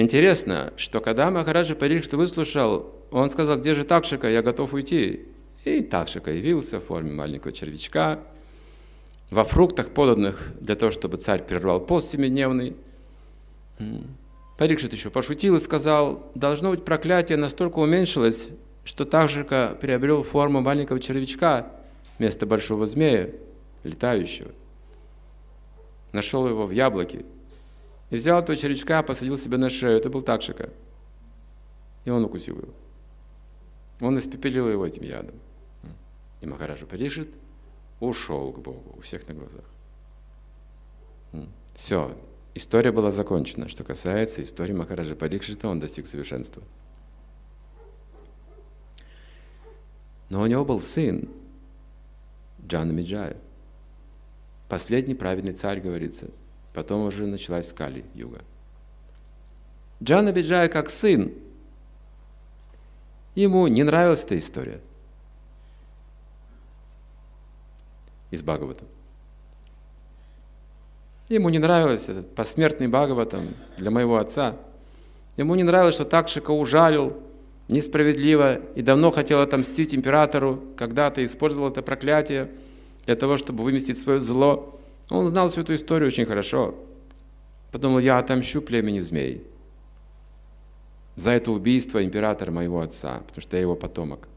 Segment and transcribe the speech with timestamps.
[0.00, 5.26] Интересно, что когда Махараджа Парикшит выслушал, он сказал, где же Такшика, я готов уйти.
[5.66, 8.20] И Такшика явился в форме маленького червячка,
[9.30, 12.76] во фруктах, поданных для того, чтобы царь прервал пост семидневный.
[14.56, 18.48] Парикшит еще пошутил и сказал, должно быть проклятие настолько уменьшилось,
[18.84, 21.72] что Такшика приобрел форму маленького червячка
[22.18, 23.32] вместо большого змея,
[23.84, 24.50] летающего.
[26.12, 27.26] Нашел его в яблоке,
[28.10, 29.96] и взял этого червячка, посадил себе на шею.
[29.96, 30.70] Это был Такшика.
[32.04, 32.74] И он укусил его.
[34.00, 35.36] Он испепелил его этим ядом.
[36.40, 37.28] И Махараджа Паришит
[38.00, 39.64] ушел к Богу у всех на глазах.
[41.74, 42.16] Все,
[42.54, 43.68] история была закончена.
[43.68, 46.62] Что касается истории Махараджа Парикшита, он достиг совершенства.
[50.30, 51.28] Но у него был сын,
[52.66, 53.36] Джана Миджая.
[54.68, 56.28] Последний праведный царь, говорится,
[56.72, 58.40] Потом уже началась Скали юга.
[60.02, 61.32] Джана Биджая как сын,
[63.34, 64.80] ему не нравилась эта история
[68.30, 68.84] из Бхагавата.
[71.28, 74.56] Ему не нравилось этот посмертный Бхагаватам для моего отца.
[75.36, 77.16] Ему не нравилось, что Такшика ужалил
[77.70, 82.50] несправедливо и давно хотел отомстить императору, когда-то использовал это проклятие
[83.06, 84.79] для того, чтобы выместить свое зло.
[85.10, 86.74] Он знал всю эту историю очень хорошо.
[87.72, 89.44] Подумал, я отомщу племени змей
[91.16, 94.28] за это убийство императора моего отца, потому что я его потомок.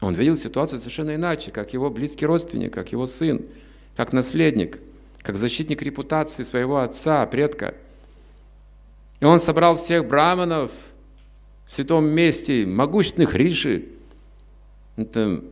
[0.00, 3.42] Он видел ситуацию совершенно иначе, как его близкий родственник, как его сын,
[3.94, 4.78] как наследник,
[5.20, 7.74] как защитник репутации своего отца, предка.
[9.20, 10.72] И он собрал всех браманов
[11.66, 13.84] в святом месте, могущественных риши.
[14.96, 15.44] Это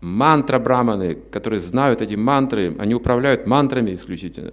[0.00, 4.52] мантра браманы, которые знают эти мантры, они управляют мантрами исключительно.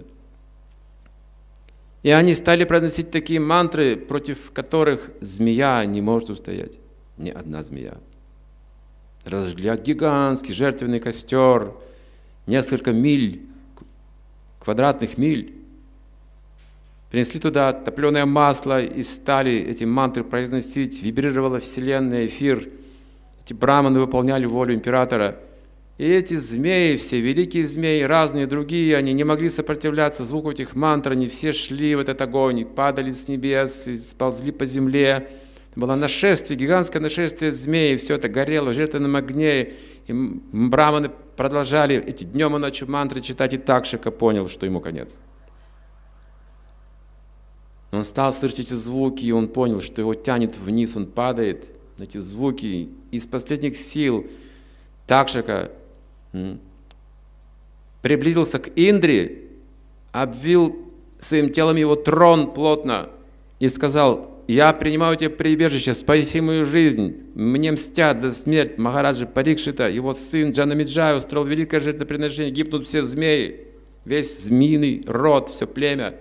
[2.02, 6.78] И они стали произносить такие мантры, против которых змея не может устоять.
[7.18, 7.96] Ни одна змея.
[9.24, 11.72] Разожгли гигантский жертвенный костер,
[12.46, 13.42] несколько миль,
[14.60, 15.54] квадратных миль.
[17.10, 21.02] Принесли туда топленое масло и стали эти мантры произносить.
[21.02, 22.68] Вибрировала вселенная, эфир–
[23.46, 25.38] эти браманы выполняли волю императора.
[25.98, 31.12] И эти змеи, все великие змеи, разные другие, они не могли сопротивляться звуку этих мантр,
[31.12, 35.30] они все шли в этот огонь, падали с небес, сползли по земле.
[35.76, 39.74] Было нашествие, гигантское нашествие змей, все это горело в жертвенном огне.
[40.08, 45.14] И браманы продолжали эти днем и ночью мантры читать, и Такшика понял, что ему конец.
[47.92, 51.64] Он стал слышать эти звуки, и он понял, что его тянет вниз, он падает–
[51.98, 54.26] эти звуки из последних сил
[55.06, 55.70] Такшака
[58.02, 59.42] приблизился к Индре,
[60.12, 60.76] обвил
[61.18, 63.10] своим телом его трон плотно
[63.58, 67.16] и сказал, «Я принимаю тебе прибежище, спаси мою жизнь.
[67.34, 69.88] Мне мстят за смерть Махараджа Парикшита.
[69.88, 72.52] Его сын Джанамиджай устроил великое жертвоприношение.
[72.52, 73.66] Гибнут все змеи,
[74.04, 76.14] весь змеиный род, все племя.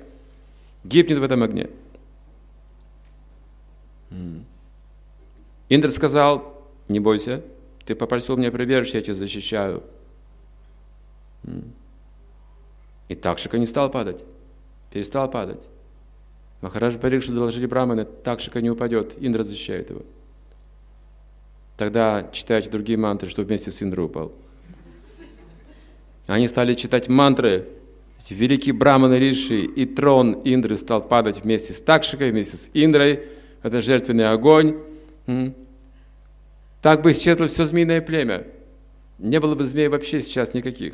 [0.84, 1.70] Гибнет в этом огне».
[5.70, 6.55] Индр сказал,
[6.88, 7.42] не бойся,
[7.86, 9.84] ты попросил меня прибежище, я тебя защищаю.
[13.08, 14.24] И Такшика не стал падать,
[14.92, 15.70] перестал падать.
[16.62, 20.02] Махараджа Парикшу доложили Браманы, Такшика не упадет, Индра защищает его.
[21.78, 24.32] Тогда читайте другие мантры, что вместе с Индрой упал.
[26.26, 27.68] Они стали читать мантры,
[28.20, 33.28] эти великие браманы Риши, и трон Индры стал падать вместе с Такшикой, вместе с Индрой.
[33.62, 34.80] Это жертвенный огонь.
[36.86, 38.44] Так бы исчезло все змеиное племя.
[39.18, 40.94] Не было бы змей вообще сейчас никаких.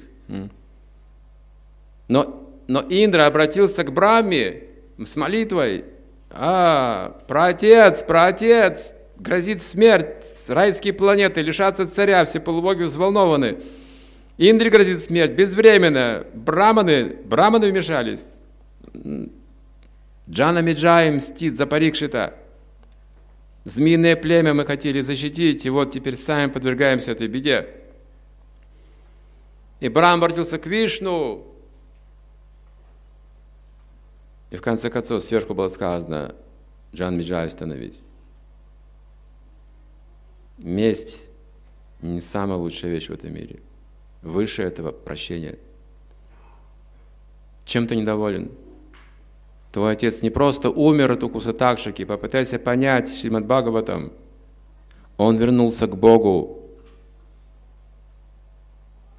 [2.07, 4.63] Но, но Индра обратился к Брахме
[4.97, 5.84] с молитвой.
[6.29, 13.58] А, праотец, праотец, грозит смерть, райские планеты лишатся царя, все полубоги взволнованы.
[14.37, 16.26] Индре грозит смерть, безвременно.
[16.34, 18.23] Браманы, браманы вмешались.
[20.29, 22.35] Джана Миджай мстит за Парикшита.
[23.63, 27.67] Змеиное племя мы хотели защитить, и вот теперь сами подвергаемся этой беде.
[29.79, 31.46] И Брам обратился к Вишну.
[34.49, 36.35] И в конце концов сверху было сказано,
[36.93, 38.03] Джан Миджай, остановись.
[40.58, 41.22] Месть
[42.02, 43.59] не самая лучшая вещь в этом мире.
[44.22, 45.58] Выше этого прощения.
[47.66, 48.52] Чем ты недоволен?
[49.72, 54.12] Твой отец не просто умер от укуса такшики, попытайся понять Шримад Бхагаватам.
[55.18, 56.58] Он вернулся к Богу.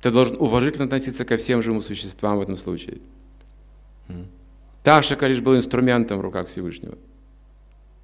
[0.02, 2.98] Ты должен уважительно относиться ко всем живым существам в этом случае.
[4.82, 6.98] Такшика лишь был инструментом в руках Всевышнего.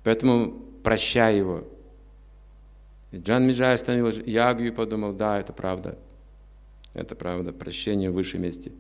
[0.05, 0.53] Поэтому
[0.83, 1.65] прощай его.
[3.11, 5.99] И Джан Миджай остановил ягу и подумал, да, это правда.
[6.95, 8.73] Это правда, прощение в высшем месте.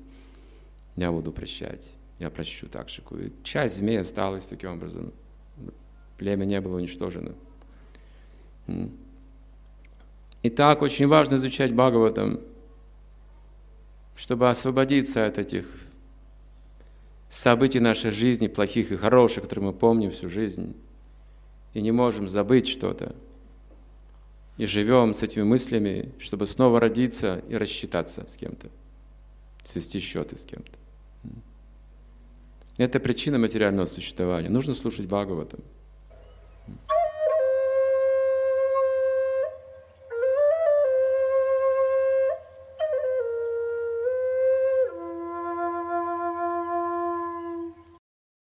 [0.96, 1.84] Я буду прощать.
[2.18, 3.16] Я прощу Такшику.
[3.16, 5.12] И часть змеи осталась таким образом.
[6.16, 7.34] Племя не было уничтожено.
[10.42, 12.40] Итак, очень важно изучать Бхагаватам,
[14.16, 15.68] чтобы освободиться от этих
[17.28, 20.74] событий нашей жизни, плохих и хороших, которые мы помним всю жизнь,
[21.74, 23.14] и не можем забыть что-то.
[24.56, 28.68] И живем с этими мыслями, чтобы снова родиться и рассчитаться с кем-то,
[29.64, 30.72] свести счеты с кем-то.
[32.78, 34.48] Это причина материального существования.
[34.48, 35.60] Нужно слушать Бхагаватам.